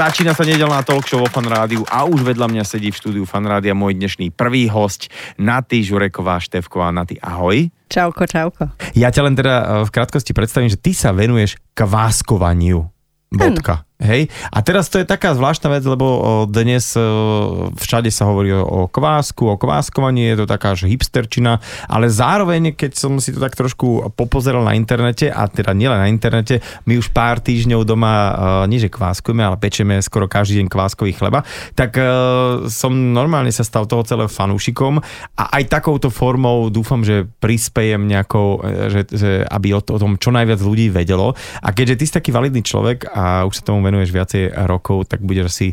[0.00, 3.28] Začína sa nedelná talk show vo Fan Rádiu a už vedľa mňa sedí v štúdiu
[3.28, 6.88] Fan Rádia môj dnešný prvý host, Naty Žureková Števková.
[6.88, 7.68] Naty, ahoj.
[7.92, 8.72] Čauko, čauko.
[8.96, 12.88] Ja ťa len teda eh, v krátkosti predstavím, že ty sa venuješ kváskovaniu.
[13.28, 13.84] Bodka.
[14.00, 14.32] Hej?
[14.50, 16.96] A teraz to je taká zvláštna vec, lebo dnes
[17.76, 22.96] všade sa hovorí o kvásku, o kváskovaní, je to taká že hipsterčina, ale zároveň, keď
[22.96, 27.12] som si to tak trošku popozeral na internete, a teda nielen na internete, my už
[27.12, 28.12] pár týždňov doma
[28.66, 31.44] nie že kváskujeme, ale pečeme skoro každý deň kváskový chleba,
[31.76, 32.00] tak
[32.72, 34.98] som normálne sa stal toho celého fanúšikom
[35.36, 40.00] a aj takouto formou dúfam, že prispejem nejakou, e, že, že aby o, to, o
[40.00, 41.36] tom čo najviac ľudí vedelo.
[41.60, 45.20] A keďže ty si taký validný človek a už sa tomu venuješ viacej rokov, tak
[45.26, 45.66] budeš asi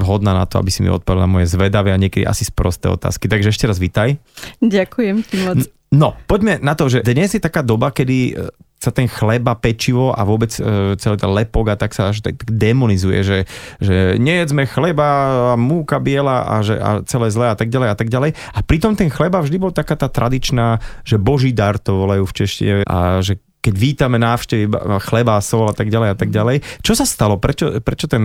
[0.00, 3.28] vhodná na to, aby si mi odpovedala moje zvedavé a niekedy asi sprosté otázky.
[3.28, 4.16] Takže ešte raz vítaj.
[4.64, 5.68] Ďakujem ti moc.
[5.88, 10.12] No, poďme na to, že dnes je taká doba, kedy e, sa ten chleba, pečivo
[10.12, 13.38] a vôbec e, celý ten lepok a tak sa až tak demonizuje, že,
[13.80, 17.96] že nejedzme chleba a múka biela a, že, a celé zlé a tak ďalej a
[17.96, 18.36] tak ďalej.
[18.36, 20.76] A pritom ten chleba vždy bol taká tá tradičná,
[21.08, 24.70] že boží dar to volajú v češtine a že keď vítame návštevy
[25.02, 26.62] chleba, sol a tak ďalej a tak ďalej.
[26.80, 27.36] Čo sa stalo?
[27.42, 28.22] Prečo, prečo ten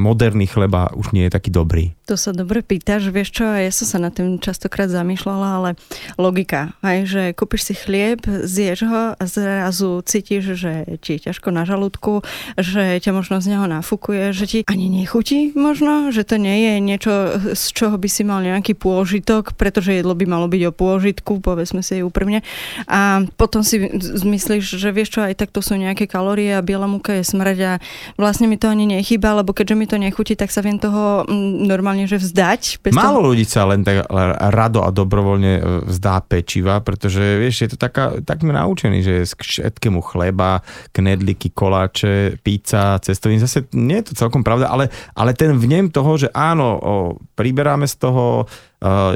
[0.00, 1.92] moderný chleba už nie je taký dobrý?
[2.06, 5.70] To sa dobre pýtaš, vieš čo, ja som sa na tým častokrát zamýšľala, ale
[6.14, 11.50] logika, aj, že kúpiš si chlieb, zješ ho a zrazu cítiš, že ti je ťažko
[11.50, 12.22] na žalúdku,
[12.54, 16.72] že ťa možno z neho nafúkuje, že ti ani nechutí možno, že to nie je
[16.78, 17.12] niečo,
[17.58, 21.82] z čoho by si mal nejaký pôžitok, pretože jedlo by malo byť o pôžitku, povedzme
[21.82, 22.46] si úprimne.
[22.86, 27.16] A potom si zmyslíš, že vieš čo, aj takto sú nejaké kalórie a biela múka
[27.16, 27.72] je smrť a
[28.20, 31.66] vlastne mi to ani nechýba, lebo keďže mi to nechutí, tak sa viem toho mm,
[31.66, 32.84] normálne že vzdať.
[32.84, 33.28] Bez Málo toho...
[33.32, 34.06] ľudí sa len tak
[34.52, 39.24] rado a dobrovoľne e, vzdá pečiva, pretože vieš, je to taká, tak sme naučení, že
[39.26, 40.60] k všetkému chleba,
[40.92, 46.20] knedliky, koláče, pizza, cestoviny, zase nie je to celkom pravda, ale, ale ten vnem toho,
[46.20, 46.92] že áno, o,
[47.34, 48.44] priberáme z toho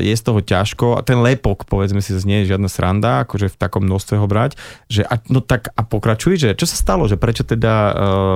[0.01, 3.57] je z toho ťažko a ten lepok, povedzme si, nie je žiadna sranda, akože v
[3.61, 4.57] takom množstve ho brať,
[4.89, 7.75] že a, no tak a pokračuj, že čo sa stalo, že prečo teda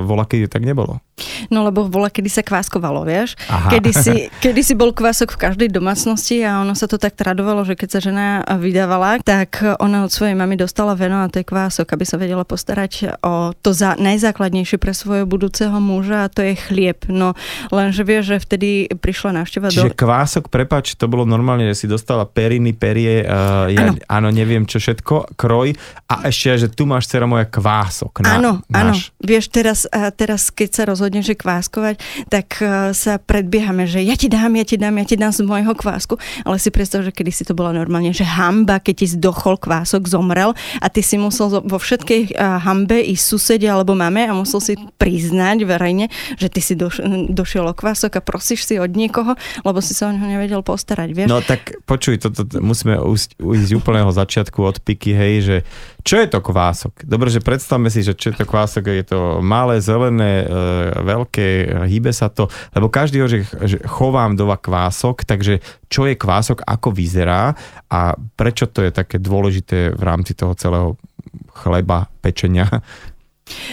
[0.05, 1.01] uh, kedy tak nebolo?
[1.49, 3.39] No lebo vola, kedy sa kváskovalo, vieš?
[3.47, 7.63] Kedy si, kedy si bol kvások v každej domácnosti a ono sa to tak tradovalo,
[7.63, 8.27] že keď sa žena
[8.59, 12.43] vydávala, tak ona od svojej mamy dostala veno a to je kvások, aby sa vedela
[12.43, 17.07] postarať o to za, najzákladnejšie pre svojho budúceho muža a to je chlieb.
[17.07, 17.39] No
[17.71, 19.99] lenže vieš, že vtedy prišla návšteva Čiže do...
[19.99, 24.01] kvások, prepač, to bolo normálne, že si dostala periny, perie, uh, ja, áno.
[24.11, 25.77] áno, neviem čo všetko, kroj
[26.11, 28.25] a ešte, že tu máš dcera moja kvások.
[28.25, 28.93] Na, áno, áno.
[29.21, 32.01] Vieš, teraz, uh, teraz keď sa rozhodne, že kváskovať,
[32.33, 35.47] tak uh, sa predbiehame, že ja ti dám, ja ti dám, ja ti dám z
[35.47, 39.07] môjho kvásku, ale si predstav, že kedy si to bola normálne, že hamba, keď ti
[39.15, 44.27] zdochol kvások, zomrel a ty si musel vo všetkej uh, hambe i susede alebo mame
[44.27, 46.09] a musel si priznať verejne,
[46.41, 50.09] že ty si doš- došiel o kvások a prosíš si od niekoho, lebo si sa
[50.09, 51.29] o neho nevedel postarať starať, vieš?
[51.29, 52.95] No tak počuj, toto to, to, musíme
[53.59, 55.57] z úplného začiatku od piky, hej, že
[56.05, 57.01] čo je to kvások?
[57.09, 60.47] Dobre, že predstavme si, že čo je to kvások, je to malé, zelené, e,
[61.01, 61.49] veľké,
[61.89, 66.61] hýbe sa to, lebo každý ho, že, že chovám dova kvások, takže čo je kvások,
[66.61, 67.57] ako vyzerá
[67.89, 71.01] a prečo to je také dôležité v rámci toho celého
[71.57, 72.69] chleba, pečenia?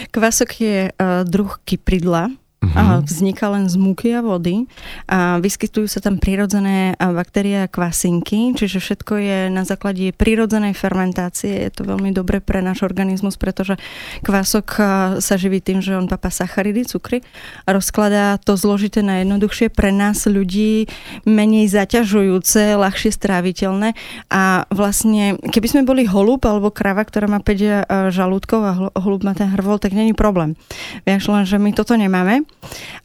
[0.08, 2.32] Kvások je uh, druh kypridla,
[2.62, 3.02] Uh-huh.
[3.02, 4.70] Vzniká len z múky a vody
[5.10, 11.66] a vyskytujú sa tam prirodzené baktérie a kvasinky, čiže všetko je na základe prirodzenej fermentácie.
[11.66, 13.74] Je to veľmi dobre pre náš organizmus, pretože
[14.22, 14.78] kvások
[15.18, 17.26] sa živí tým, že on papá sacharidy, cukry
[17.66, 20.86] a rozkladá to zložité na jednoduchšie pre nás ľudí
[21.26, 23.98] menej zaťažujúce, ľahšie stráviteľné
[24.30, 29.34] a vlastne keby sme boli holub alebo krava, ktorá má 5 žalúdkov a holub má
[29.34, 30.54] ten hrvol, tak není problém.
[31.02, 32.46] Vieš len, že my toto nemáme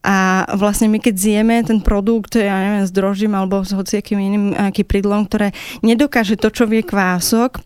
[0.05, 4.45] a vlastne my keď zjeme ten produkt, ja neviem, s drožím alebo s hociakým iným
[4.71, 5.51] kypridlom, ktoré
[5.83, 7.59] nedokáže to, čo vie kvások,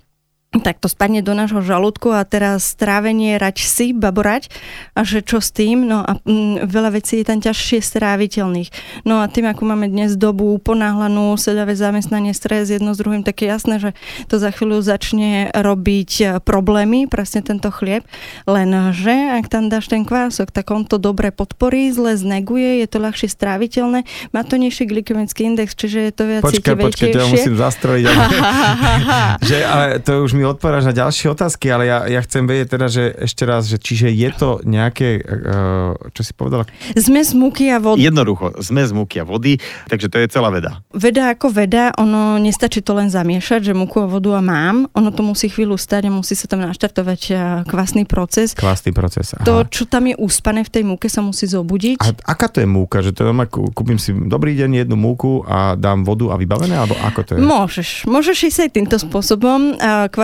[0.60, 4.52] tak to spadne do nášho žalúdku a teraz strávenie rať si, baborať
[5.00, 8.68] a že čo s tým, no a mm, veľa vecí je tam ťažšie stráviteľných.
[9.08, 13.40] No a tým, ako máme dnes dobu ponáhlanú, sedavé zamestnanie, stres jedno s druhým, tak
[13.40, 13.90] je jasné, že
[14.28, 18.04] to za chvíľu začne robiť e, problémy, presne tento chlieb,
[18.44, 23.00] lenže ak tam dáš ten kvások, tak on to dobre podporí, zle zneguje, je to
[23.00, 24.04] ľahšie stráviteľné,
[24.36, 28.04] má to nižší glykemický index, čiže je to viac Počkaj, počkaj, ja musím zastrojiť.
[28.04, 28.28] Ale,
[29.48, 32.68] že, ale to už mi mi odpovedáš na ďalšie otázky, ale ja, ja chcem vedieť
[32.74, 36.66] teda, že ešte raz, že čiže je to nejaké, uh, čo si povedala?
[36.98, 38.02] Zmes múky a vody.
[38.02, 40.82] Jednoducho, zmes múky a vody, takže to je celá veda.
[40.98, 45.14] Veda ako veda, ono nestačí to len zamiešať, že múku a vodu a mám, ono
[45.14, 47.22] to musí chvíľu stať a musí sa tam naštartovať
[47.70, 48.58] kvasný proces.
[48.58, 49.46] Kvasný proces, aha.
[49.46, 52.02] To, čo tam je úspané v tej múke, sa musí zobudiť.
[52.02, 53.06] A aká to je múka?
[53.06, 53.32] Že to je,
[53.78, 57.46] kúpim si dobrý deň jednu múku a dám vodu a vybavené, alebo ako to je?
[57.46, 57.90] Môžeš.
[58.10, 59.78] Môžeš ísť aj týmto spôsobom.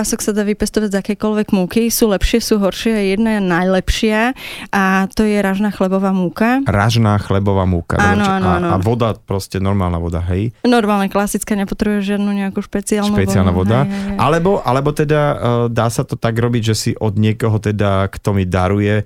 [0.08, 1.92] Kvások sa dá vypestovať z akékoľvek múky.
[1.92, 3.12] Sú lepšie, sú horšie.
[3.12, 4.32] Jedna je najlepšia
[4.72, 6.64] a to je ražná chlebová múka.
[6.64, 8.00] Ražná chlebová múka.
[8.00, 8.68] Áno, áno, áno.
[8.72, 10.56] A, a voda, proste normálna voda, hej?
[10.64, 13.84] Normálna, klasická, nepotrebuje žiadnu nejakú špeciálnu Špeciálna voda.
[13.84, 14.18] Hej, hej, hej.
[14.24, 15.36] Alebo, alebo teda uh,
[15.68, 19.04] dá sa to tak robiť, že si od niekoho teda, kto mi daruje,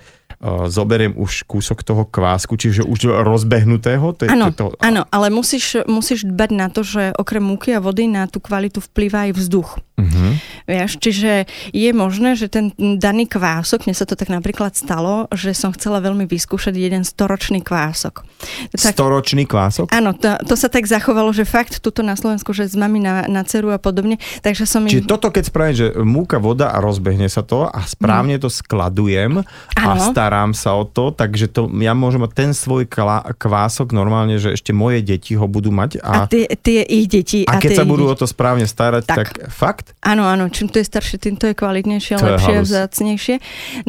[0.68, 4.18] zoberiem už kúsok toho kvásku, čiže už rozbehnutého?
[4.26, 4.74] Áno, to...
[4.82, 8.82] áno, ale musíš, musíš dbať na to, že okrem múky a vody na tú kvalitu
[8.82, 9.78] vplýva aj vzduch.
[10.02, 10.34] Uh-huh.
[10.66, 15.54] Vieš, čiže je možné, že ten daný kvások, mne sa to tak napríklad stalo, že
[15.54, 18.26] som chcela veľmi vyskúšať jeden storočný kvások.
[18.74, 19.94] Tak, storočný kvások?
[19.94, 23.30] Áno, to, to sa tak zachovalo, že fakt tuto na Slovensku, že z mami na,
[23.30, 24.18] na ceru a podobne.
[24.42, 25.10] Takže som Čiže im...
[25.10, 29.46] toto keď spravím, že múka, voda a rozbehne sa to a správne to skladujem
[29.78, 29.86] a
[30.32, 32.88] starám sa o to, takže to, ja môžem mať ten svoj
[33.36, 36.00] kvások normálne, že ešte moje deti ho budú mať.
[36.00, 37.44] A, a tie, tie ich deti.
[37.44, 38.16] A, a keď sa budú deti.
[38.16, 39.92] o to správne starať, tak, tak fakt?
[40.00, 43.36] Áno, áno, čím to je staršie, tým to je kvalitnejšie, to lepšie a vzácnejšie.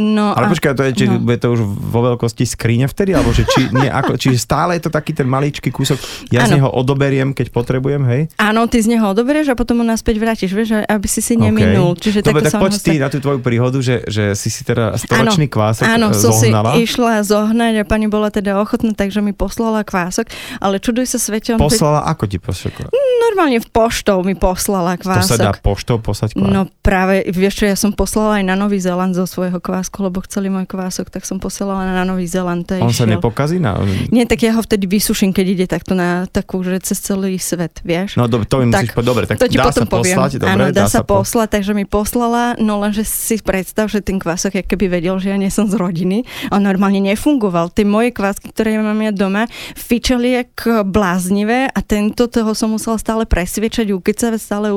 [0.02, 1.22] No, Ale a, počkaj, to je, či no.
[1.22, 4.82] bude to už vo veľkosti skrine vtedy, alebo že či, nie, ako, čiže stále je
[4.82, 6.02] to taký ten maličký kúsok,
[6.34, 6.50] ja ano.
[6.50, 8.26] z neho odoberiem, keď potrebujem, hej?
[8.42, 11.94] Áno, ty z neho odoberieš a potom ho naspäť vrátiš, vieš, aby si si neminul.
[11.94, 12.10] Okay.
[12.10, 15.46] Čiže Dobre, tak poď ty na tú tvoju príhodu, že, že si si teda storočný
[15.46, 16.74] kvások áno, zohnala.
[16.74, 21.18] Si išla zohnať a pani bola teda ochotná, takže mi poslala kvások, ale čuduj sa
[21.20, 21.60] svete.
[21.60, 22.88] Poslala, ako ti poslala?
[23.30, 25.24] Normálne v poštou mi poslala kvások.
[25.24, 26.52] To sa dá poštou poslať kvások?
[26.52, 30.20] No práve, vieš čo, ja som poslala aj na Nový Zeland zo svojho kvásku, lebo
[30.26, 32.66] chceli môj kvások, tak som poslala na Nový Zeland.
[32.76, 33.06] On išiel.
[33.06, 33.56] sa nepokazí?
[33.62, 33.78] Na...
[34.10, 37.80] Nie, tak ja ho vtedy vysuším, keď ide takto na takú, že cez celý svet,
[37.86, 38.18] vieš.
[38.18, 40.16] No do, to mi musíš povedať, dobre, tak to ti dá potom sa poviem.
[40.16, 41.54] poslať, dobre, Áno, dá, dá sa poslať, po...
[41.56, 45.48] takže mi poslala, no lenže si predstav, že ten kvások, keby vedel, že ja nie
[45.48, 47.70] som z rodiny, on normálne nefungoval.
[47.72, 52.72] Tie moje kvásky, ktoré ja mám ja doma, fičali jak bláznivé a tento toho som
[52.74, 54.72] musela stále presviečať, ukecať, stále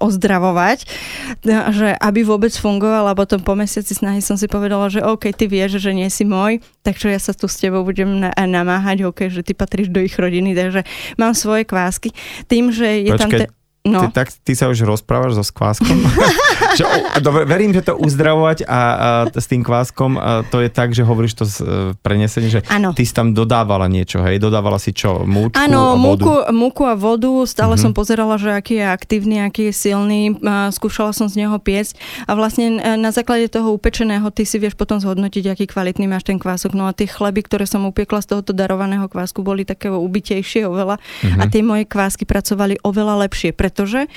[0.00, 0.84] ozdravovať,
[1.74, 5.46] že aby vôbec fungoval a potom po mesiaci snahy som si povedala, že OK, ty
[5.48, 9.46] vieš, že nie si môj, takže ja sa tu s tebou budem namáhať, OK, že
[9.46, 10.84] ty patríš do ich rodiny, takže
[11.16, 12.12] mám svoje kvásky.
[12.50, 13.30] Tým, že je Počkej, tam...
[13.30, 13.59] Te...
[13.80, 14.12] No.
[14.12, 15.96] Ty, tak ty sa už rozprávaš so skváskom?
[16.78, 16.84] že,
[17.24, 18.80] dobre, verím, že to uzdravovať a, a
[19.32, 21.66] s tým kváskom a to je tak, že hovoríš to z, e,
[22.04, 22.92] prenesenie, že ano.
[22.92, 24.36] ty si tam dodávala niečo, hej?
[24.36, 25.24] Dodávala si čo?
[25.24, 26.28] Múčku Áno, a vodu?
[26.28, 27.32] múku, múku a vodu.
[27.48, 27.84] Stále mm-hmm.
[27.88, 30.36] som pozerala, že aký je aktívny, aký je silný.
[30.76, 31.96] Skúšala som z neho piesť
[32.28, 36.28] a vlastne e, na základe toho upečeného ty si vieš potom zhodnotiť, aký kvalitný máš
[36.28, 36.76] ten kvások.
[36.76, 41.00] No a tie chleby, ktoré som upiekla z tohoto darovaného kvásku, boli také ubitejšie oveľa
[41.00, 41.40] mm-hmm.
[41.40, 44.10] a tie moje kvásky pracovali oveľa lepšie pretože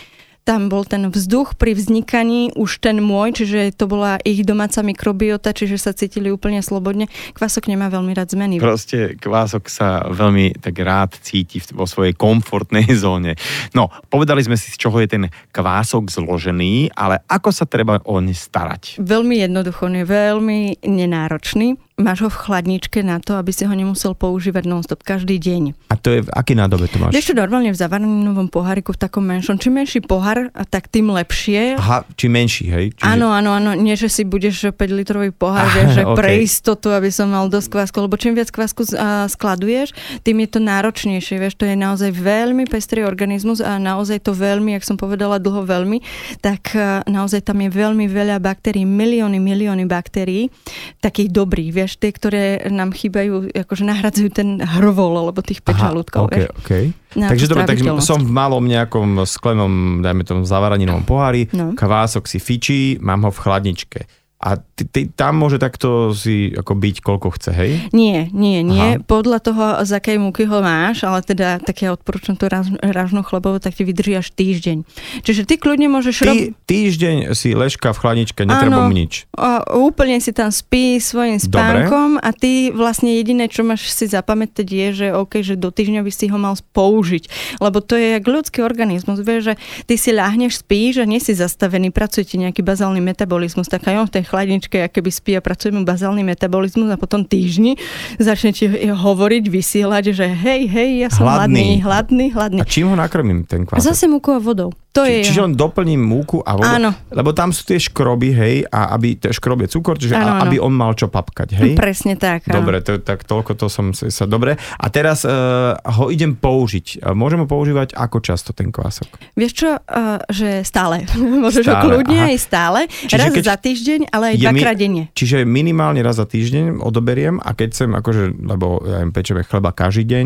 [0.44, 5.56] tam bol ten vzduch pri vznikaní, už ten môj, čiže to bola ich domáca mikrobiota,
[5.56, 7.08] čiže sa cítili úplne slobodne.
[7.32, 8.60] Kvások nemá veľmi rád zmeny.
[8.60, 13.40] Proste kvások sa veľmi tak rád cíti vo svojej komfortnej zóne.
[13.72, 15.24] No, povedali sme si, z čoho je ten
[15.56, 19.00] kvások zložený, ale ako sa treba o ne starať?
[19.00, 23.74] Veľmi jednoducho, on je veľmi nenáročný máš ho v chladničke na to, aby si ho
[23.74, 25.78] nemusel používať non-stop každý deň.
[25.94, 27.14] A to je v aký nádobe to máš?
[27.14, 29.62] Vieš čo, normálne v zavarnenovom poháriku, v takom menšom.
[29.62, 31.78] Čím menší pohár, tak tým lepšie.
[31.78, 32.86] Aha, čím menší, hej?
[32.98, 33.06] Čiže...
[33.06, 33.78] Áno, áno, áno.
[33.78, 36.18] Nie, že si budeš 5 litrový pohár, vieš, že okay.
[36.18, 38.90] pre istotu, aby som mal dosť kvásku, lebo čím viac kvásku
[39.30, 39.94] skladuješ,
[40.26, 44.74] tým je to náročnejšie, vieš, to je naozaj veľmi pestrý organizmus a naozaj to veľmi,
[44.74, 46.02] jak som povedala dlho veľmi,
[46.42, 46.74] tak
[47.06, 50.50] naozaj tam je veľmi veľa baktérií, milióny, milióny baktérií,
[50.98, 55.84] takých dobrých, vieš, vieš, tie, ktoré nám chýbajú, akože nahradzujú ten hrvol, alebo tých 5
[55.84, 56.32] žalúdkov.
[56.32, 56.84] Okay, okay.
[57.12, 61.76] Takže dobre, takže som v malom nejakom sklenom, dajme tomu zavaraninovom pohári, no.
[61.76, 66.76] kvások si fičí, mám ho v chladničke a ty, ty, tam môže takto si ako
[66.76, 67.72] byť koľko chce, hej?
[67.96, 69.00] Nie, nie, nie.
[69.00, 69.08] Aha.
[69.08, 72.52] Podľa toho, z akej múky ho máš, ale teda tak ja odporúčam tú
[72.84, 74.84] ražnú chlebovu, tak ti vydrží až týždeň.
[75.24, 76.36] Čiže ty kľudne môžeš Ty, rob...
[76.68, 79.32] Týždeň si ležka v chladničke, netreba mu nič.
[79.40, 82.28] A úplne si tam spí svojim spánkom Dobre.
[82.28, 86.12] a ty vlastne jediné, čo máš si zapamätať je, že OK, že do týždňa by
[86.12, 87.56] si ho mal použiť.
[87.64, 89.24] Lebo to je jak ľudský organizmus.
[89.24, 89.56] Vieš, že
[89.88, 93.96] ty si ľahneš, spíš a nie si zastavený, pracuje ti nejaký bazálny metabolizmus, tak aj
[94.04, 97.78] on v tej chladničke, aké by spí a pracujeme bazálny metabolizmus a potom týždni
[98.18, 102.58] začne ti hovoriť, vysielať, že hej, hej, ja som hladný, hladný, hladný.
[102.58, 102.60] hladný.
[102.60, 103.86] A čím ho nakrmím ten kvások?
[103.86, 104.74] Zase múkou a vodou.
[104.94, 106.78] To je Čiže len doplním múku a vodu.
[106.78, 106.94] Áno.
[107.10, 110.46] Lebo tam sú tie škroby, hej, a aby, tie škrob je cukor, čiže Áno, áno.
[110.46, 111.74] aby on mal čo papkať, hej.
[111.74, 112.46] Presne tak.
[112.46, 112.62] áno.
[112.62, 114.30] Dobre, to, tak toľko to som sa...
[114.30, 114.54] Dobre.
[114.78, 117.02] A teraz uh, ho idem použiť.
[117.02, 119.34] Uh, Môžem ho používať ako často ten kvások?
[119.34, 121.10] Vieš čo, uh, že stále.
[121.44, 122.30] Môžeš ho Stále, kľudne aha.
[122.30, 122.80] aj stále.
[122.86, 125.04] Čiže raz za týždeň, ale aj dvakrát denne.
[125.18, 129.74] Čiže minimálne raz za týždeň odoberiem a keď chcem, akože, lebo ja im pečeme chleba
[129.74, 130.26] každý deň,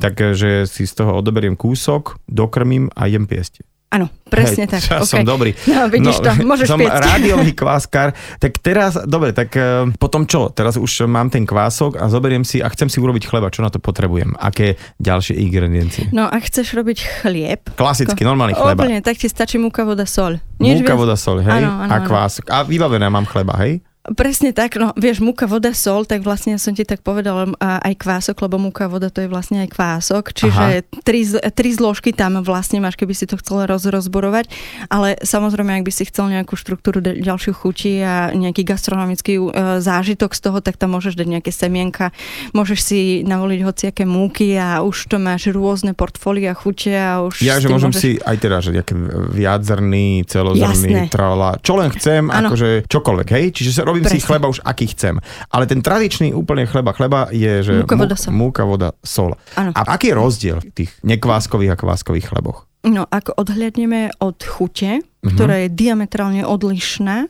[0.00, 3.60] takže si z toho odoberiem kúsok, dokrmím a jem piesť.
[3.88, 4.80] Áno, presne Hej, tak.
[4.84, 5.08] Ja OK.
[5.08, 5.56] som dobrý.
[5.64, 7.00] No, vidíš to, môžeš som piecť.
[7.08, 8.12] rádiový kváskar.
[8.36, 10.52] Tak teraz, dobre, tak uh, potom čo?
[10.52, 13.48] Teraz už mám ten kvások a zoberiem si a chcem si urobiť chleba.
[13.48, 14.36] Čo na to potrebujem?
[14.36, 16.12] Aké ďalšie ingrediencie?
[16.12, 18.76] No, ak chceš robiť chlieb, Klasický, normálny chleba.
[18.84, 20.36] Úplne, tak ti stačí múka, voda, sol.
[20.60, 21.64] Múka, viac- voda, sol, hej?
[21.64, 22.44] Áno, áno, a kvások.
[22.52, 23.80] A vybavené mám chleba, hej?
[24.16, 27.94] Presne tak, no vieš, múka, voda, sol, tak vlastne som ti tak povedala a aj
[28.00, 32.80] kvások, lebo múka, voda to je vlastne aj kvások, čiže tri, tri zložky tam vlastne
[32.80, 34.48] máš, keby si to chcel roz, rozborovať,
[34.88, 40.32] ale samozrejme, ak by si chcel nejakú štruktúru ďalšiu chuti a nejaký gastronomický uh, zážitok
[40.32, 42.14] z toho, tak tam môžeš dať nejaké semienka,
[42.56, 47.60] môžeš si navoliť hociaké múky a už to máš rôzne portfólia chute a už Ja,
[47.60, 48.00] že môžem môžeš...
[48.00, 48.94] si aj teda, že nejaké
[49.34, 52.52] viadzrný, celozrný, trala, čo len chcem, Áno.
[52.52, 53.46] akože čokoľvek, hej?
[53.52, 54.26] Čiže sa robím si Presne.
[54.26, 55.18] chleba už aký chcem.
[55.48, 58.32] Ale ten tradičný úplne chleba chleba je, že Múka, voda, sol.
[58.32, 59.32] múka, voda, sol.
[59.54, 59.70] Áno.
[59.72, 62.68] A aký je rozdiel v tých nekváskových a kváskových chleboch?
[62.80, 65.34] No, ak odhľadneme od chute, Mhm.
[65.34, 67.26] ktorá je diametrálne odlišná,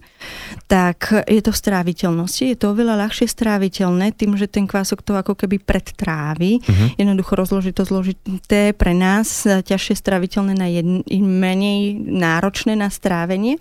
[0.68, 2.44] tak je to v stráviteľnosti.
[2.44, 6.60] Je to oveľa ľahšie stráviteľné tým, že ten kvások to ako keby predtrávi.
[6.60, 6.86] Mhm.
[7.00, 13.56] Jednoducho rozložiť to zložité pre nás, a ťažšie stráviteľné na jedn, menej náročné na strávenie.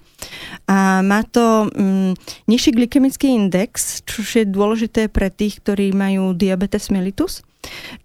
[0.67, 2.19] A má to mm,
[2.51, 7.46] nižší glykemický index, čo je dôležité pre tých, ktorí majú diabetes mellitus.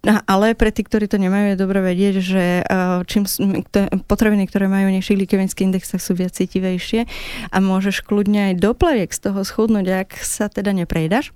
[0.03, 3.23] No, ale pre tých, ktorí to nemajú, je dobre vedieť, že uh, čím
[4.11, 7.07] potraviny, ktoré majú nižší glykemický index, tak sú viac citivejšie
[7.51, 11.31] a môžeš kľudne aj do pleviek z toho schudnúť, ak sa teda neprejdaš.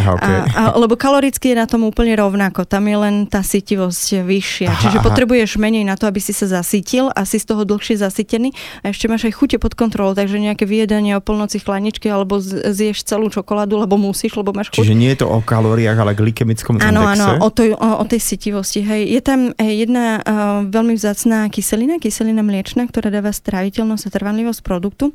[0.00, 0.36] Aha, okay.
[0.56, 4.68] A, a, lebo kaloricky je na tom úplne rovnako, tam je len tá sytivosť vyššia.
[4.72, 5.06] Aha, Čiže aha.
[5.06, 8.50] potrebuješ menej na to, aby si sa zasytil a si z toho dlhšie zasytený
[8.82, 13.04] a ešte máš aj chute pod kontrolou, takže nejaké vyjedanie o polnoci chladničky alebo zješ
[13.04, 14.80] celú čokoládu, lebo musíš, lebo máš chuť.
[14.82, 17.20] Čiže nie je to o kalóriách, ale glykemickom Áno, indexe?
[17.20, 18.84] áno, o, to, o, o tej sitivosti.
[18.84, 19.08] Hej.
[19.12, 25.12] Je tam jedna uh, veľmi vzácná kyselina, kyselina mliečna, ktorá dáva stráviteľnosť a trvanlivosť produktu.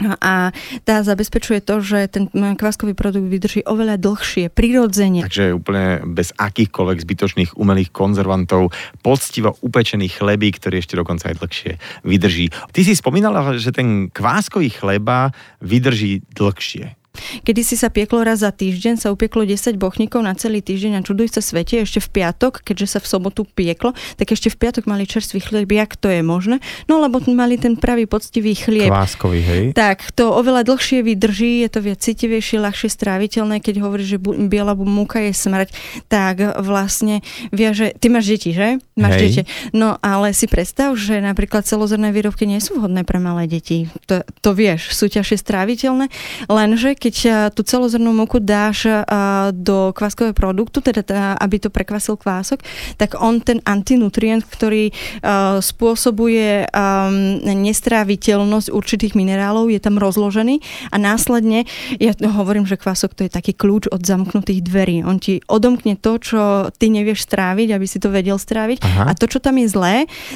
[0.00, 0.48] No A
[0.88, 5.28] tá zabezpečuje to, že ten kváskový produkt vydrží oveľa dlhšie, prirodzene.
[5.28, 8.72] Takže úplne bez akýchkoľvek zbytočných umelých konzervantov,
[9.04, 11.72] poctivo upečený chlebík, ktorý ešte dokonca aj dlhšie
[12.08, 12.48] vydrží.
[12.72, 16.96] Ty si spomínala, že ten kváskový chleba vydrží dlhšie.
[17.42, 21.04] Kedy si sa pieklo raz za týždeň, sa upieklo 10 bochníkov na celý týždeň a
[21.04, 24.86] čuduj sa svete, ešte v piatok, keďže sa v sobotu pieklo, tak ešte v piatok
[24.86, 26.62] mali čerstvý chlieb, jak to je možné?
[26.86, 28.90] No lebo mali ten pravý poctivý chlieb.
[28.90, 29.64] Kváskový, hej?
[29.74, 34.38] Tak, to oveľa dlhšie vydrží, je to viac citivejšie, ľahšie stráviteľné, keď hovoríš, že bu-
[34.46, 35.74] biela múka je smrť,
[36.06, 38.78] tak vlastne vie, že ty máš deti, že?
[38.94, 39.22] Máš Hej.
[39.24, 39.42] deti.
[39.74, 43.88] No ale si predstav, že napríklad celozrné výrobky nie sú vhodné pre malé deti.
[44.06, 46.06] To, to vieš, sú ťažšie stráviteľné,
[46.46, 52.20] lenže keď a, tú celozrnú múku dáš a, do kváskového produktu, teda aby to prekvasil
[52.20, 52.60] kvások,
[53.00, 54.92] tak on ten antinutrient, ktorý
[55.24, 57.08] a, spôsobuje a,
[57.40, 60.60] nestráviteľnosť určitých minerálov, je tam rozložený
[60.92, 61.64] a následne,
[61.96, 65.00] ja hovorím, že kvások to je taký kľúč od zamknutých dverí.
[65.06, 66.42] On ti odomkne to, čo
[66.76, 69.02] ty nevieš stráviť, aby si to vedel stráviť Aha.
[69.08, 69.94] a to, čo tam je zlé,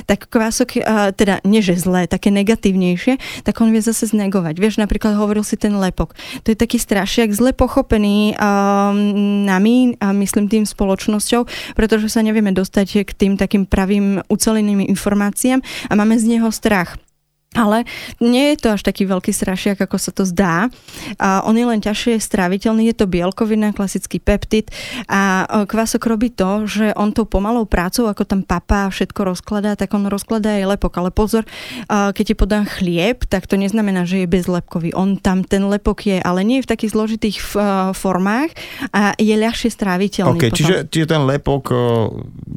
[0.08, 0.80] tak kvások,
[1.18, 4.60] teda nie že zlé, také negatívnejšie, tak on vie zase znegovať.
[4.60, 6.14] Vieš, napríklad hovoril si ten lepok.
[6.46, 8.38] To je taký strašiak, zle pochopený um,
[9.46, 15.60] nami a myslím tým spoločnosťou, pretože sa nevieme dostať k tým takým pravým uceleným informáciám
[15.90, 16.96] a máme z neho strach.
[17.54, 17.86] Ale
[18.18, 20.68] nie je to až taký veľký strašiak, ako sa to zdá.
[21.18, 24.70] A on je len ťažšie stráviteľný, je to bielkovina, klasický peptid
[25.06, 29.78] a e, kvások robí to, že on tou pomalou prácou, ako tam papa všetko rozkladá,
[29.78, 30.92] tak on rozkladá aj lepok.
[30.98, 31.46] Ale pozor,
[31.88, 34.92] keď ti podám chlieb, tak to neznamená, že je bezlepkový.
[34.94, 38.50] On tam ten lepok je, ale nie je v takých zložitých a, formách
[38.90, 40.38] a je ľahšie stráviteľný.
[40.38, 40.58] OK, potom.
[40.58, 41.80] čiže, čiže ten lepok, o,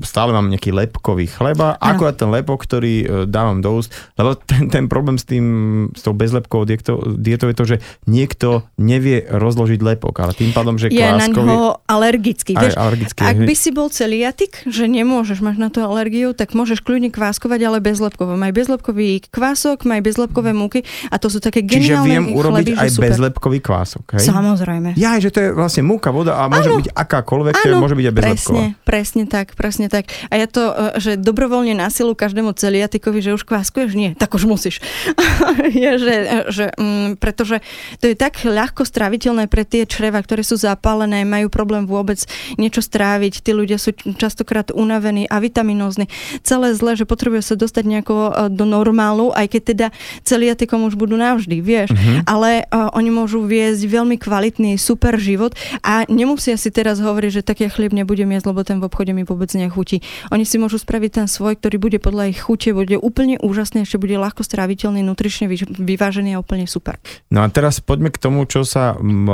[0.01, 4.67] stále mám nejaký lepkový chleba, akurát ten lepok, ktorý e, dávam do úst, lebo ten,
[4.67, 5.45] ten ten problém s tým,
[5.91, 7.77] s tou bezlepkovou dietou, dietou je to, že
[8.07, 12.55] niekto nevie rozložiť lepok, ale tým pádom, že je na ňo alergický.
[12.55, 13.19] Vieš, alergický.
[13.19, 17.59] Ak by si bol celiatik, že nemôžeš, máš na to alergiu, tak môžeš kľudne kváskovať,
[17.67, 18.39] ale bezlepkovo.
[18.39, 22.79] Maj bezlepkový kvások, maj bezlepkové múky a to sú také geniálne Čiže viem urobiť chleby,
[22.79, 23.03] aj super.
[23.11, 24.25] bezlepkový kvások, hej?
[24.31, 24.89] Samozrejme.
[24.95, 26.79] Ja, že to je vlastne múka, voda a môže Áno.
[26.79, 28.55] byť akákoľvek, Áno, môže byť aj bezlepková.
[28.55, 30.07] presne, presne tak, presne tak.
[30.31, 34.37] A ja to, e, že dobrovoľne na silu každému celiatikovi, že už kváskuješ, nie, tak
[34.37, 34.76] už musíš.
[35.83, 36.15] je, že,
[36.49, 37.59] že, mm, pretože
[37.99, 42.21] to je tak ľahko stráviteľné pre tie čreva, ktoré sú zapálené, majú problém vôbec
[42.55, 46.09] niečo stráviť, tí ľudia sú častokrát unavení a vitaminózni.
[46.41, 49.87] Celé zle, že potrebujú sa dostať nejako e, do normálu, aj keď teda
[50.23, 51.91] celiatikom už budú navždy, vieš.
[51.93, 52.27] Mhm.
[52.27, 57.45] Ale uh, oni môžu viesť veľmi kvalitný, super život a nemusia si teraz hovoriť, že
[57.45, 60.03] tak ja chlieb nebudem jesť, lebo ten v obchode mi vôbec nechutí.
[60.33, 64.01] Oni si môžu spraviť ten svoj, ktorý bude podľa ich chute, bude úplne úžasný, ešte
[64.01, 65.45] bude ľahko stráviteľný, nutrične
[65.77, 66.97] vyvážený a úplne super.
[67.29, 69.29] No a teraz poďme k tomu, čo sa m,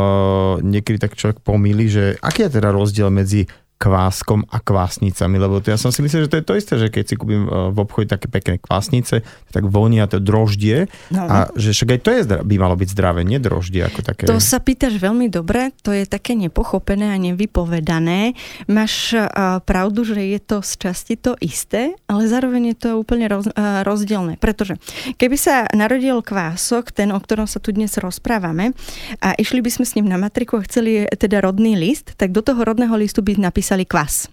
[0.60, 3.48] niekedy tak človek pomýli, že aký je teda rozdiel medzi
[3.84, 6.88] kváskom a kvásnicami, lebo to ja som si myslel, že to je to isté, že
[6.88, 11.28] keď si kúpim e, v obchode také pekné kvásnice, tak vonia to droždie No.
[11.28, 14.24] a že však aj to je, by malo byť zdravé, nie droždie ako také.
[14.30, 18.38] To sa pýtaš veľmi dobre, to je také nepochopené a nevypovedané.
[18.72, 23.28] Máš uh, pravdu, že je to z časti to isté, ale zároveň je to úplne
[23.28, 24.40] roz, uh, rozdielne.
[24.40, 24.80] Pretože
[25.20, 28.72] keby sa narodil kvások, ten, o ktorom sa tu dnes rozprávame,
[29.20, 32.40] a išli by sme s ním na matriku a chceli teda rodný list, tak do
[32.46, 33.38] toho rodného listu by
[33.74, 34.30] napísali kvás.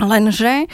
[0.00, 0.64] Lenže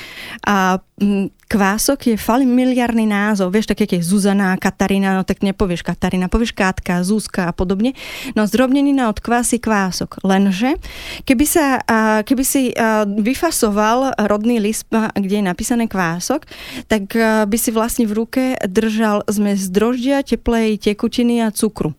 [0.47, 3.51] a, m, kvások je familiárny názov.
[3.51, 7.99] Vieš, tak jak je Zuzana, Katarína, no tak nepovieš Katarína, povieš Kátka, Zuzka a podobne.
[8.39, 10.23] No zdrobnenina od kvás je kvások.
[10.23, 10.79] Lenže
[11.27, 16.47] keby, sa, a, keby si a, vyfasoval rodný list, kde je napísané kvások,
[16.87, 21.91] tak a, by si vlastne v ruke držal zmes droždia, teplej tekutiny a cukru.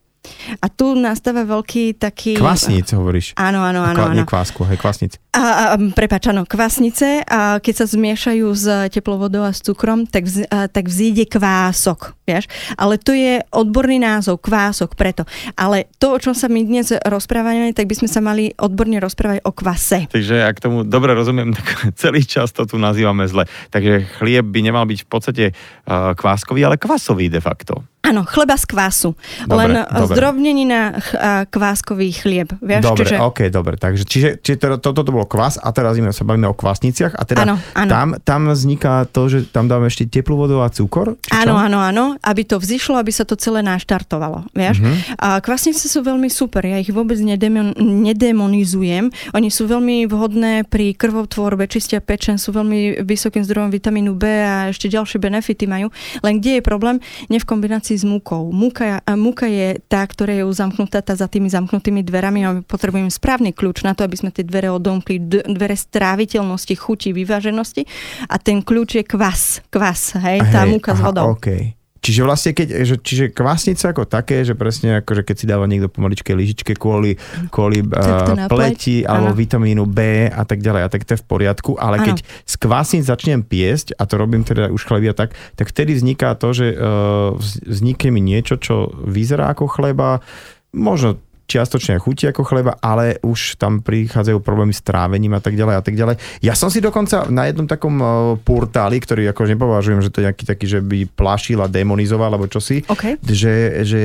[0.59, 2.35] A tu nastáva veľký taký...
[2.35, 3.33] Kvasnic hovoríš.
[3.39, 4.11] Áno, áno, áno.
[4.11, 4.15] Áno.
[4.15, 5.15] Nie kvásku, hej, kvasnic.
[5.29, 10.09] A, a prepáč, áno, kvasnice, a keď sa zmiešajú s teplou vodou a s cukrom,
[10.09, 12.49] tak, vz, a, tak vzíde kvások, vieš.
[12.73, 15.29] Ale to je odborný názov, kvások, preto.
[15.53, 19.45] Ale to, o čom sa my dnes rozprávame, tak by sme sa mali odborne rozprávať
[19.45, 20.09] o kvase.
[20.09, 21.67] Takže ak tomu dobre rozumiem, tak
[22.01, 23.45] celý čas to tu nazývame zle.
[23.69, 27.85] Takže chlieb by nemal byť v podstate uh, kváskový, ale kvasový de facto.
[27.99, 29.11] Áno, chleba z kvásu.
[29.43, 30.15] Dobre, Len dobre.
[30.15, 31.19] zdrobnenina ch-
[31.51, 32.55] kváskový chlieb.
[32.63, 33.15] Vieš, Dobre, čiže...
[33.19, 33.75] OK, dobre.
[33.75, 37.19] Takže čiže, čiže to, toto to bolo kvas a teraz ideme sa bavíme o kvasniciach
[37.19, 37.89] a teda Áno, áno.
[37.91, 41.19] Tam, tam vzniká to, že tam dáme ešte teplú vodu a cukor?
[41.35, 44.79] Áno, áno, áno, aby to vzýšlo, aby sa to celé naštartovalo, vieš.
[44.79, 45.19] Mhm.
[45.19, 49.11] A kvasnice sú veľmi super, ja ich vôbec nedemon, nedemonizujem.
[49.35, 54.69] Oni sú veľmi vhodné pri krvotvorbe, čistia pečen, sú veľmi vysokým zdrojom vitamínu B a
[54.69, 55.89] ešte ďalšie benefity majú.
[56.21, 57.01] Len kde je problém?
[57.27, 58.53] Nie v kombinácii s múkou.
[58.53, 63.09] Múka, múka je tá, ktorá je uzamknutá tá za tými zamknutými dverami a my potrebujeme
[63.09, 67.89] správny kľúč na to, aby sme tie dvere odomkli, d- dvere stráviteľnosti, chuti, vyváženosti
[68.29, 71.33] a ten kľúč je kvas, kvas, hej, tá Hej, múka s aha, vodou.
[71.33, 71.79] OK.
[71.99, 75.67] Čiže vlastne, keď, že, čiže kvásnica ako také, že presne ako, že keď si dáva
[75.67, 77.19] niekto pomaličké lyžičke kvôli,
[77.51, 79.39] kvôli uh, pleti pleť, alebo áno.
[79.39, 82.05] vitamínu B a tak ďalej, a tak to je v poriadku, ale Áno.
[82.07, 86.39] keď z kvásnic začnem piesť, a to robím teda už chlebia tak, tak vtedy vzniká
[86.39, 90.23] to, že uh, vz- vznikne mi niečo, čo vyzerá ako chleba,
[90.71, 91.19] možno
[91.49, 95.83] čiastočne chutí ako chleba, ale už tam prichádzajú problémy s trávením a tak ďalej a
[95.83, 96.15] tak ďalej.
[96.45, 100.27] Ja som si dokonca na jednom takom uh, portáli, ktorý ako nepovažujem, že to je
[100.29, 103.17] nejaký taký, že by plašil a demonizoval, alebo čosi, OK.
[103.25, 104.01] že, že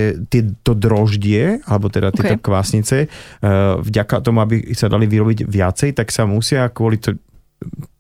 [0.64, 2.44] to droždie, alebo teda tieto OK.
[2.48, 7.12] kvásnice, uh, vďaka tomu, aby sa dali vyrobiť viacej, tak sa musia kvôli to,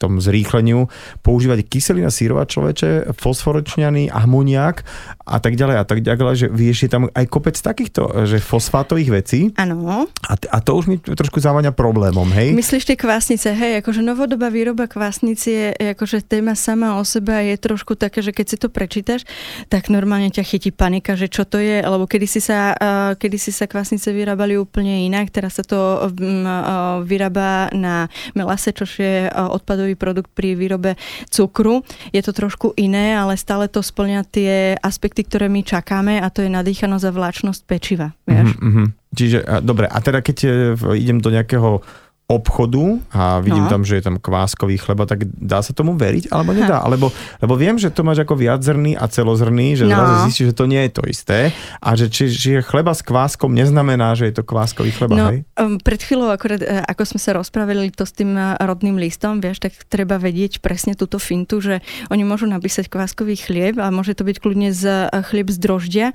[0.04, 0.92] tom zrýchleniu
[1.24, 4.84] používať kyselina sírová človeče, fosforočňany, amoniak
[5.24, 9.10] a tak ďalej a tak ďalej, že vieš, je tam aj kopec takýchto, že fosfátových
[9.24, 10.04] vecí Áno.
[10.04, 12.52] a, a to už mi trošku závania problémom, hej?
[12.52, 17.40] Myslíš tie kvásnice, hej, akože novodobá výroba kvásnice je, akože téma sama o sebe a
[17.40, 19.24] je trošku také, že keď si to prečítaš,
[19.72, 22.74] tak normálne ťa chytí panika, že čo to je, alebo kedy si sa,
[23.16, 28.84] kedy si sa kvásnice vyrábali úplne inak, teraz sa to uh, vyrába na melase, čo
[28.84, 29.48] je uh,
[29.94, 30.98] odpadový produkt pri výrobe
[31.30, 31.86] cukru.
[32.10, 36.42] Je to trošku iné, ale stále to splňa tie aspekty, ktoré my čakáme a to
[36.42, 38.58] je nadýchanosť a vláčnosť pečiva, vieš?
[38.58, 38.84] Mhm, mhm.
[39.14, 40.48] Čiže, dobre, a teda keď e,
[40.98, 41.86] idem do nejakého
[42.24, 43.70] obchodu a vidím No.
[43.70, 46.80] tam, že je tam kváskový chleba, tak dá sa tomu veriť alebo nedá?
[46.80, 49.92] Alebo, lebo viem, že to máš ako viaczrný a celozrný, že No.
[49.92, 51.38] zrazu zistíš, že to nie je to isté
[51.78, 55.44] a že či, či chleba s kváskom neznamená, že je to kváskový chleba, No, hej?
[55.60, 59.44] um, pred chvíľou, akorát, e, ako sme sa rozprávali to s tým e, rodným listom,
[59.44, 64.16] vieš, tak treba vedieť presne túto fintu, že oni môžu napísať kváskový chlieb a môže
[64.16, 66.06] to byť kľudne z e, chlieb z droždia,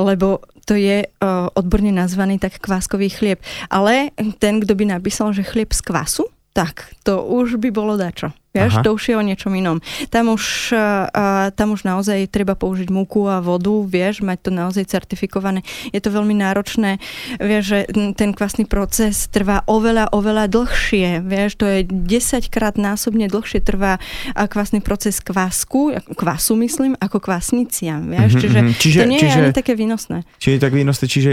[0.00, 3.42] lebo to je uh, odborne nazvaný tak kváskový chlieb.
[3.66, 8.30] Ale ten, kto by napísal, že chlieb z kvasu, tak to už by bolo dačo.
[8.50, 8.82] Vieš, Aha.
[8.82, 9.78] to už je o niečom inom.
[10.10, 14.50] Tam už, uh, uh, tam už naozaj treba použiť múku a vodu, vieš, mať to
[14.50, 15.62] naozaj certifikované.
[15.94, 16.98] Je to veľmi náročné,
[17.38, 17.78] vieš, že
[18.18, 24.02] ten kvasný proces trvá oveľa, oveľa dlhšie, vieš, to je 10 krát násobne dlhšie trvá
[24.34, 28.72] a kvasný proces kvásku, kvasu myslím, ako kvasniciam, vieš, Mhm, čiže, mhm.
[28.74, 30.18] Čiže- to nie je čiže- ani také výnosné.
[30.42, 31.30] Čiže tak výnosné, čiže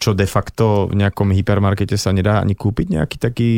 [0.00, 3.50] čo de facto v nejakom hypermarkete sa nedá ani kúpiť nejaký taký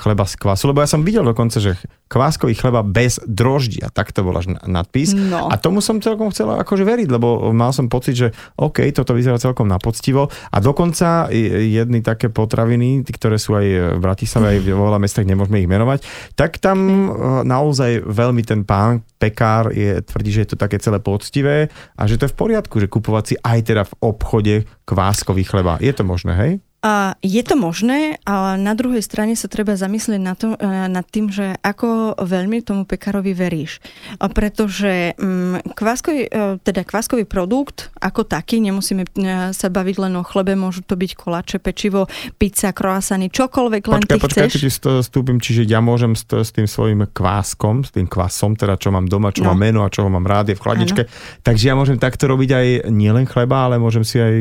[0.00, 1.74] chleba z kvasu, lebo ja som videl dokonca, že
[2.06, 5.18] kváskový chleba bez droždia, tak to bol až na- nadpis.
[5.18, 5.50] No.
[5.50, 9.34] A tomu som celkom chcel akože veriť, lebo mal som pocit, že OK, toto vyzerá
[9.42, 10.30] celkom napoctivo.
[10.30, 15.58] A dokonca jedny také potraviny, ktoré sú aj v Bratislave, aj vo veľa mestách, nemôžeme
[15.58, 16.06] ich menovať,
[16.38, 17.08] tak tam e,
[17.42, 21.66] naozaj veľmi ten pán pekár je, tvrdí, že je to také celé poctivé
[21.98, 24.54] a že to je v poriadku, že kupovať si aj teda v obchode
[24.86, 25.82] kváskový chleba.
[25.82, 26.52] Je to možné, hej?
[26.84, 31.08] A je to možné, ale na druhej strane sa treba zamyslieť na to, e, nad
[31.08, 33.80] tým, že ako veľmi tomu pekárovi veríš.
[34.20, 39.10] A Pretože mm, kváskový, e, teda kváskový produkt ako taký, nemusíme e,
[39.50, 42.04] sa baviť len o chlebe, môžu to byť kolače, pečivo,
[42.36, 44.68] pizza, croissany, čokoľvek len Počkaj, ty počkaj, chceš.
[44.68, 48.92] sto- stúpim, čiže ja môžem s, s tým svojím kváskom, s tým kvasom, teda čo
[48.92, 49.56] mám doma, čo No.
[49.56, 51.02] mám meno a čo ho mám rád, je v chladničke.
[51.40, 54.34] Takže ja môžem takto robiť aj nielen chleba, ale môžem si aj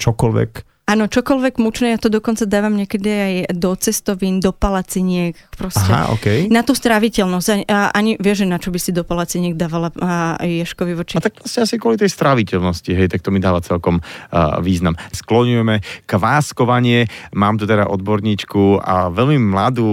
[0.00, 5.88] čokoľvek Áno, čokoľvek mučné, ja to dokonca dávam niekedy aj do cestovín, do palaciniek, proste.
[5.88, 6.52] Aha, OK.
[6.52, 7.48] Na tú stráviteľnosť.
[7.48, 11.16] Ani, a, ani vieš, že na čo by si do palaciniek dávala a, Ješkovi voči.
[11.16, 14.92] A tak vlastne asi kvôli tej straviteľnosti, hej, tak to mi dáva celkom uh, význam.
[15.08, 19.88] Skloňujeme kváskovanie, mám tu teda odborníčku a veľmi mladú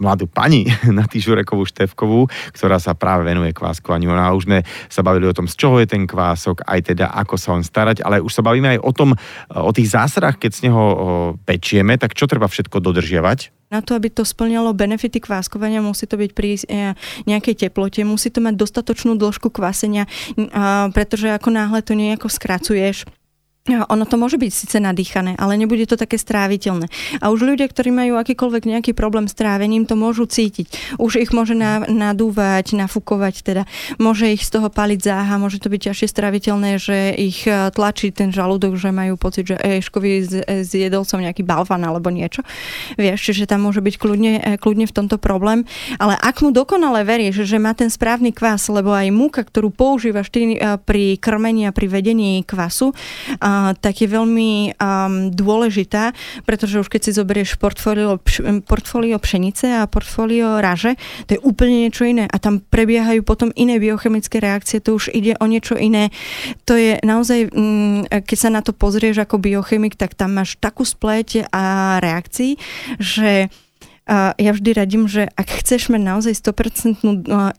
[0.00, 4.10] mladú pani na Žurekovú Števkovú, ktorá sa práve venuje kváskovaniu.
[4.10, 7.12] No a už sme sa bavili o tom, z čoho je ten kvások, aj teda
[7.12, 9.12] ako sa on starať, ale už sa bavíme aj o tom,
[9.52, 10.82] o tých zásadách, keď z neho
[11.44, 13.70] pečieme, tak čo treba všetko dodržiavať?
[13.70, 16.98] Na to, aby to splňalo benefity kváskovania, musí to byť pri e,
[17.30, 20.10] nejakej teplote, musí to mať dostatočnú dĺžku kvásenia,
[20.90, 23.06] pretože ako náhle to nejako skracuješ,
[23.78, 26.90] ono to môže byť síce nadýchané, ale nebude to také stráviteľné.
[27.22, 30.98] A už ľudia, ktorí majú akýkoľvek nejaký problém s trávením, to môžu cítiť.
[30.98, 33.62] Už ich môže na, nadúvať, nafúkovať, teda
[34.02, 38.10] môže ich z toho paliť záha, môže to byť ťažšie stráviteľné, že ich e, tlačí
[38.10, 40.26] ten žalúdok, že majú pocit, že Eškovi
[40.64, 42.42] zjedol som nejaký balvan alebo niečo.
[42.96, 45.68] Vieš, čiže tam môže byť kľudne, e, kľudne v tomto problém.
[45.98, 50.32] Ale ak mu dokonale veríš, že má ten správny kvás, lebo aj múka, ktorú používaš
[50.32, 52.92] ty e, pri krmení a pri vedení kvasu,
[53.80, 56.12] tak je veľmi um, dôležitá,
[56.44, 60.96] pretože už keď si zoberieš portfólio, pš, portfólio pšenice a portfólio raže,
[61.26, 65.36] to je úplne niečo iné a tam prebiehajú potom iné biochemické reakcie, to už ide
[65.38, 66.10] o niečo iné.
[66.66, 70.82] To je naozaj, mm, keď sa na to pozrieš ako biochemik, tak tam máš takú
[70.86, 72.56] spleť a reakcií,
[72.98, 73.52] že
[74.10, 76.98] a ja vždy radím, že ak chceš mať naozaj 100%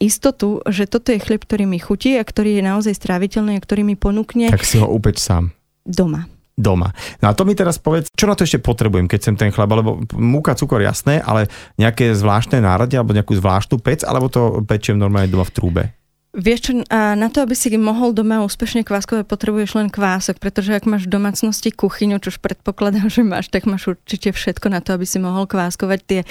[0.03, 3.87] istotu, že toto je chlieb, ktorý mi chutí a ktorý je naozaj stráviteľný a ktorý
[3.87, 5.55] mi ponúkne Tak si ho upeč sám.
[5.85, 6.25] Doma.
[6.57, 6.93] doma.
[7.23, 9.79] No a to mi teraz povedz, čo na to ešte potrebujem, keď sem ten chleba,
[9.81, 14.99] lebo múka, cukor jasné, ale nejaké zvláštne náradie alebo nejakú zvláštnu pec, alebo to pečiem
[14.99, 15.83] normálne doma v trúbe?
[16.31, 20.71] Vieš čo, a na to, aby si mohol doma úspešne kváskovať, potrebuješ len kvások, pretože
[20.71, 24.79] ak máš v domácnosti kuchyňu, čo už predpokladám, že máš, tak máš určite všetko na
[24.79, 25.99] to, aby si mohol kváskovať.
[26.07, 26.21] Tie,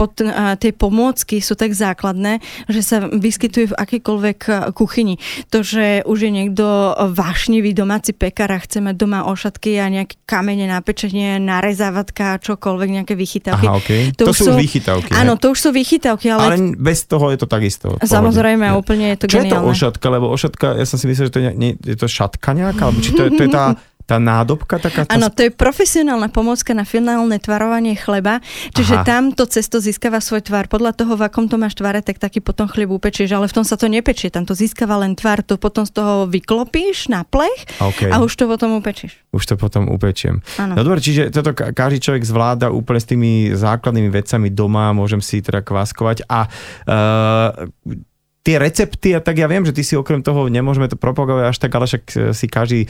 [0.00, 2.40] pod, a, tie pomôcky sú tak základné,
[2.72, 5.20] že sa vyskytujú v akejkoľvek kuchyni.
[5.52, 10.16] To, že už je niekto vášnivý domáci pekár a chce mať doma ošatky a nejaké
[10.24, 13.68] kamene na pečenie, narezávatka, čokoľvek, nejaké vychytávky.
[13.68, 14.02] Aha, okay.
[14.16, 15.12] To, to sú, sú vychytávky.
[15.12, 16.44] Áno, to už sú vychytávky, ale...
[16.48, 18.00] Ale bez toho je to takisto.
[18.00, 20.06] Samozrejme, úplne je to Čo to ošatka?
[20.06, 23.02] Lebo ošatka, ja som si myslel, že to je, nie, je to šatka nejaká, alebo
[23.02, 23.74] či to je, to je tá,
[24.10, 25.06] tá nádobka taká?
[25.06, 25.14] Tá...
[25.14, 28.42] Áno, to je profesionálna pomôcka na finálne tvarovanie chleba,
[28.74, 29.06] čiže Aha.
[29.06, 30.66] tam to cesto získava svoj tvar.
[30.66, 33.62] Podľa toho, v akom to máš tvare, tak taký potom chlieb upečieš, ale v tom
[33.62, 37.62] sa to nepečie, tam to získava len tvar, to potom z toho vyklopíš na plech
[37.78, 38.10] Okay.
[38.10, 39.14] a už to potom upečieš.
[39.30, 40.42] Už to potom upečiem.
[40.58, 40.74] Áno.
[40.74, 45.22] No dobre, čiže toto ka- každý človek zvláda úplne s tými základnými vecami doma, môžem
[45.22, 47.94] si teda kváskovať a uh,
[48.40, 51.56] tie recepty a tak ja viem, že ty si okrem toho nemôžeme to propagovať až
[51.60, 52.88] tak, ale však e, si každý e,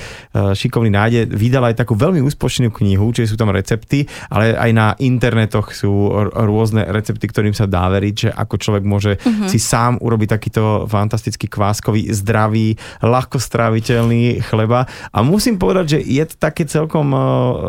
[0.55, 1.27] šikovný nájde.
[1.35, 5.91] Vydal aj takú veľmi úspočnú knihu, čiže sú tam recepty, ale aj na internetoch sú
[6.31, 9.51] rôzne recepty, ktorým sa dá veriť, že ako človek môže uh-huh.
[9.51, 14.87] si sám urobiť takýto fantastický kváskový, zdravý, ľahko stráviteľný chleba.
[15.11, 17.11] A musím povedať, že je to také celkom,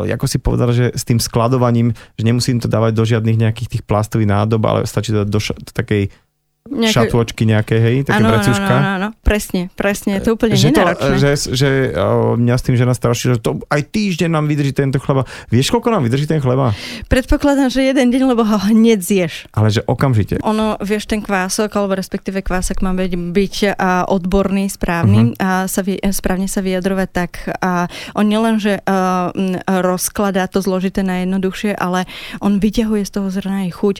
[0.06, 3.68] e, ako si povedal, že s tým skladovaním, že nemusím to dávať do žiadnych nejakých
[3.78, 6.14] tých plastových nádob, ale stačí to dať do, š- do takej
[6.62, 7.10] Nejaké...
[7.10, 11.02] šatôčky nejaké, hej, také ano, Áno, áno, presne, presne, to úplne že nenáročné.
[11.02, 14.70] To, že, že o, mňa s tým žena straší, že to aj týždeň nám vydrží
[14.70, 15.26] tento chleba.
[15.50, 16.70] Vieš, koľko nám vydrží ten chleba?
[17.10, 19.50] Predpokladám, že jeden deň, lebo ho hneď zješ.
[19.50, 20.38] Ale že okamžite.
[20.46, 25.42] Ono, vieš, ten kvások, alebo respektíve kvások má byť, byť a, odborný, správny uh-huh.
[25.42, 25.82] a sa,
[26.14, 27.50] správne sa vyjadrovať tak.
[27.58, 29.34] A on nielen, že a,
[29.66, 32.06] rozkladá to zložité na jednoduchšie, ale
[32.38, 33.96] on vyťahuje z toho zrna aj chuť.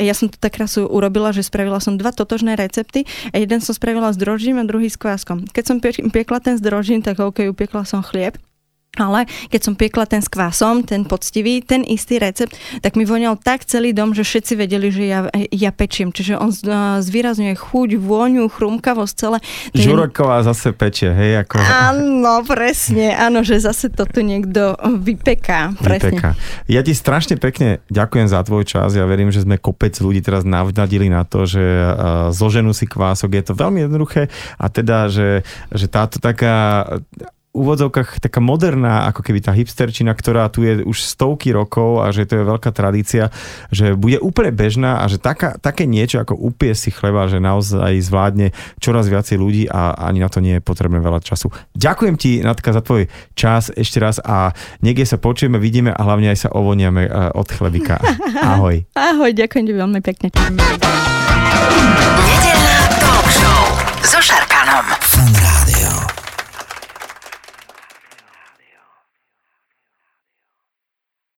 [0.00, 3.02] Ja som to tak raz urobila, že spravila som dva totožné recepty
[3.34, 5.50] a jeden som spravila s drožím a druhý s kváskom.
[5.50, 8.38] Keď som piekla ten s drožím, tak ok, upiekla som chlieb,
[8.98, 13.38] ale keď som piekla ten s kvasom, ten poctivý, ten istý recept, tak mi voňal
[13.38, 15.20] tak celý dom, že všetci vedeli, že ja,
[15.54, 16.10] ja pečiem.
[16.10, 16.50] Čiže on
[16.98, 19.38] zvýrazňuje chuť, vôňu, chrumkavosť celé.
[19.70, 19.86] Ten...
[19.86, 21.46] Žuroková zase pečie, hej?
[21.46, 21.62] Ako...
[21.62, 23.14] Áno, presne.
[23.14, 25.78] Áno, že zase to tu niekto vypeká.
[25.78, 26.18] Presne.
[26.18, 26.30] Vypeká.
[26.66, 28.98] Ja ti strašne pekne ďakujem za tvoj čas.
[28.98, 31.62] Ja verím, že sme kopec ľudí teraz navnadili na to, že
[32.34, 33.30] zoženú si kvások.
[33.30, 34.26] Je to veľmi jednoduché
[34.58, 36.82] a teda, že, že táto taká
[37.58, 42.24] úvodzovkách taká moderná, ako keby tá hipsterčina, ktorá tu je už stovky rokov a že
[42.24, 43.34] to je veľká tradícia,
[43.74, 47.98] že bude úplne bežná a že taká, také niečo ako upie si chleba, že naozaj
[47.98, 51.50] zvládne čoraz viacej ľudí a ani na to nie je potrebné veľa času.
[51.74, 56.30] Ďakujem ti, Natka, za tvoj čas ešte raz a niekde sa počujeme, vidíme a hlavne
[56.30, 57.98] aj sa ovoniame eh, od chlebika.
[58.54, 58.86] Ahoj.
[58.94, 60.28] Ahoj, ďakujem ti veľmi pekne.
[62.28, 63.62] Nedelná talk show
[64.04, 65.47] so Šarkanom.